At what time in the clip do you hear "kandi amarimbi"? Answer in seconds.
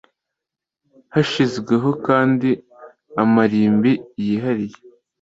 2.07-3.91